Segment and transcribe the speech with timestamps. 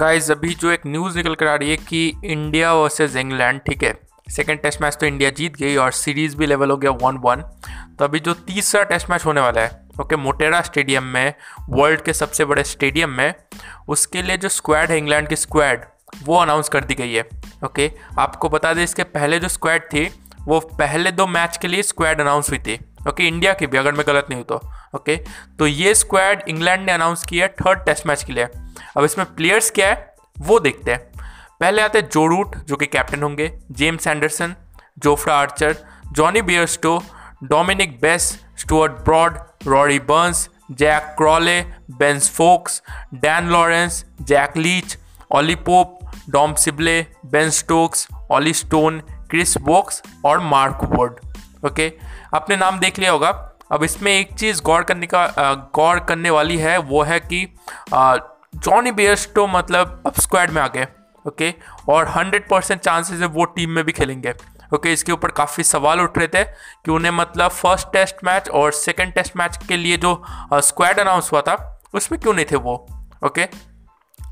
[0.00, 3.82] Guys अभी जो एक न्यूज़ निकल कर आ रही है कि इंडिया वर्सेस इंग्लैंड ठीक
[3.84, 3.92] है?
[4.30, 7.42] सेकेंड टेस्ट मैच तो इंडिया जीत गई और सीरीज़ भी लेवल हो गया वन वन
[7.98, 11.34] तो अभी जो तीसरा टेस्ट मैच होने वाला है ओके मोटेरा स्टेडियम में
[11.70, 13.34] वर्ल्ड के सबसे बड़े स्टेडियम में,
[13.88, 15.84] उसके लिए जो स्क्वाड है इंग्लैंड की स्क्वाड
[16.24, 17.28] वो अनाउंस कर दी गई है
[17.64, 20.08] ओके आपको बता दें, इसके पहले जो स्क्वाड थी,
[20.40, 22.78] वो पहले दो मैच के लिए स्क्वाड अनाउंस हुई थी
[23.08, 24.60] ओके इंडिया की भी, अगर मैं गलत नहीं हूँ तो
[24.94, 25.16] ओके
[25.58, 28.48] तो ये स्क्वाड इंग्लैंड ने अनाउंस किया थर्ड टेस्ट मैच के लिए।
[28.96, 31.08] अब इसमें प्लेयर्स क्या है, वो देखते हैं।
[31.60, 34.54] पहले आते हैं जो रूट जो कि कैप्टन होंगे James Anderson
[34.98, 35.76] Jofra Archer
[36.12, 37.02] Jonny Bairstow
[37.44, 38.24] Dominic Bess
[38.58, 41.60] Stuart Broad Rory Burns Jack Crawley
[41.98, 42.82] Ben Foakes
[43.16, 44.96] Dan Lawrence Jack Leach
[45.32, 45.98] Ollie Pope
[46.30, 49.00] Dom Sibley Ben Stokes Ollie Stone
[49.30, 51.20] Chris Woakes और Mark Wood
[51.66, 51.92] okay
[52.34, 53.28] आपने नाम देख लिया होगा।
[53.72, 55.26] अब इसमें एक चीज़ गौर करने का
[55.74, 57.46] गौर करने वाली है, वो है कि
[58.54, 60.86] जॉनी बेयर्स्टो मतलब अब स्क्वाड में आ गए
[61.26, 61.52] ओके
[61.88, 64.34] और 100 परसेंट चांसेस है वो टीम में भी खेलेंगे
[64.74, 68.72] ओके इसके ऊपर काफ़ी सवाल उठ रहे थे कि उन्हें मतलब फ़र्स्ट टेस्ट मैच और
[68.72, 70.22] सेकेंड टेस्ट मैच के लिए जो
[70.54, 72.74] स्क्वाड अनाउंस हुआ था, उसमें क्यों नहीं थे वो
[73.26, 73.48] ओके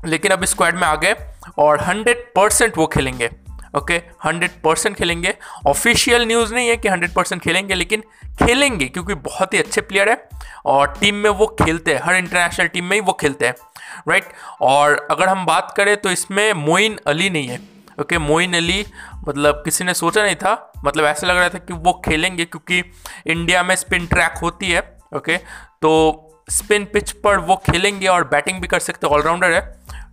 [0.05, 1.15] लेकिन अब स्क्वाड में आ गए
[1.57, 3.29] और 100 परसेंट वो खेलेंगे।
[3.73, 5.33] ओके, हंड्रेड परसेंट खेलेंगे।
[5.67, 8.03] ऑफिशियल न्यूज़ नहीं है कि हंड्रेड परसेंट खेलेंगे, लेकिन
[8.39, 10.29] खेलेंगे, क्योंकि बहुत ही अच्छे प्लेयर है
[10.67, 13.55] और टीम में वो खेलते हैं, हर इंटरनेशनल टीम में ही वो खेलते हैं
[14.07, 14.25] राइट
[14.61, 17.59] और अगर हम बात करें तो इसमें मोइन अली नहीं है,
[17.99, 18.17] ओके?
[18.17, 18.85] मोइन अली
[19.27, 22.83] मतलब किसी ने सोचा नहीं था मतलब ऐसा लग रहा था कि वो खेलेंगे, क्योंकि
[23.27, 24.79] इंडिया में स्पिन ट्रैक होती है,
[25.15, 25.37] ओके?
[25.37, 29.61] तो स्पिन पिच पर वो खेलेंगे और बैटिंग भी कर सकते ऑलराउंडर है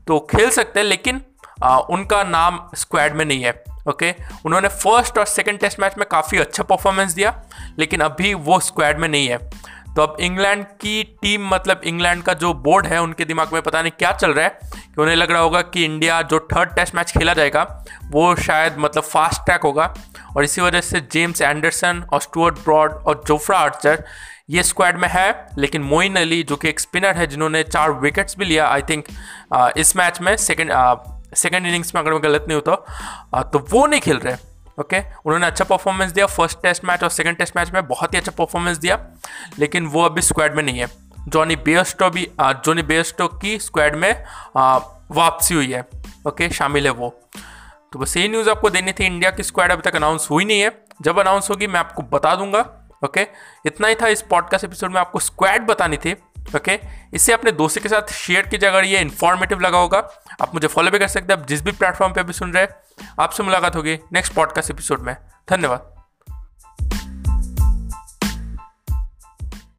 [0.07, 1.20] तो खेल सकते हैं, लेकिन
[1.62, 6.07] आ, उनका नाम स्क्वाड में नहीं है ओके उन्होंने फ़र्स्ट और सेकंड टेस्ट मैच में
[6.11, 7.43] काफ़ी अच्छा परफॉर्मेंस दिया
[7.79, 9.39] लेकिन अभी वो स्क्वाड में नहीं है।
[9.97, 13.83] तो अब इंग्लैंड की टीम मतलब इंग्लैंड का जो बोर्ड है उनके दिमाग में पता
[13.83, 16.95] नहीं क्या चल रहा है कि उन्हें लग रहा होगा कि इंडिया जो थर्ड टेस्ट
[16.95, 17.63] मैच खेला जाएगा
[18.11, 19.95] वो शायद मतलब फास्ट ट्रैक होगा।
[20.36, 24.05] और इसी वजह से जेम्स एंडरसन और स्टुअर्ट ब्रॉड और जोफ्रा आर्चर
[24.51, 28.39] ये स्क्वाड में है लेकिन मोइन अली जो कि एक स्पिनर है जिन्होंने चार विकेट्स
[28.39, 29.05] भी लिया आई थिंक
[29.77, 30.70] इस मैच में सेकेंड
[31.36, 34.35] सेकेंड इनिंग्स में अगर मैं गलत नहीं होता तो वो नहीं खेल रहे।
[34.80, 38.19] ओके उन्होंने अच्छा परफॉर्मेंस दिया फ़र्स्ट टेस्ट मैच और सेकंड टेस्ट मैच में बहुत ही
[38.19, 38.98] अच्छा परफॉर्मेंस दिया,
[39.58, 40.89] लेकिन वो अभी स्क्वाड में नहीं है।
[41.29, 44.24] जॉनी बेस्टो भी जॉनी बेस्टो की स्क्वाड में
[44.57, 45.85] वापसी हुई है।
[46.29, 47.08] ओके शामिल है वो।
[47.92, 50.61] तो बस यही न्यूज़ आपको देनी थी इंडिया की स्क्वाड अभी तक अनाउंस हुई नहीं
[50.61, 50.70] है।
[51.03, 52.61] जब अनाउंस होगी, मैं आपको बता दूँगा।
[53.05, 53.67] Okay okay?
[53.67, 56.14] इतना ही था इस पॉडकास्ट एपिसोड में आपको स्क्वाड बतानी थी।
[56.56, 56.78] ओके
[57.14, 59.98] इसे अपने दोस्तों के साथ शेयर कीजिए अगर ये इन्फॉर्मेटिव लगा होगा।
[60.42, 62.62] आप मुझे फॉलो भी कर सकते हैं। आप जिस भी प्लेटफॉर्म पर भी सुन रहे
[62.62, 65.17] हैं, आपसे मुलाकात होगी नेक्स्ट पॉडकास्ट एपिसोड में।
[65.50, 65.95] धन्यवाद।